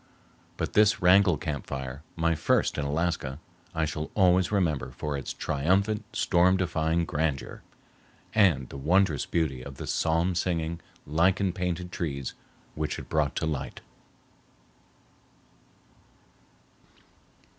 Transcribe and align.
But 0.57 0.73
this 0.73 0.99
Wrangell 0.99 1.37
camp 1.37 1.67
fire, 1.67 2.01
my 2.15 2.33
first 2.33 2.79
in 2.79 2.85
Alaska, 2.85 3.37
I 3.75 3.85
shall 3.85 4.09
always 4.15 4.51
remember 4.51 4.89
for 4.89 5.15
its 5.15 5.31
triumphant 5.31 6.03
storm 6.15 6.57
defying 6.57 7.05
grandeur, 7.05 7.61
and 8.33 8.67
the 8.69 8.77
wondrous 8.79 9.27
beauty 9.27 9.61
of 9.61 9.75
the 9.75 9.85
psalm 9.85 10.33
singing, 10.33 10.79
lichen 11.05 11.53
painted 11.53 11.91
trees 11.91 12.33
which 12.73 12.97
it 12.97 13.09
brought 13.09 13.35
to 13.35 13.45
light. 13.45 13.81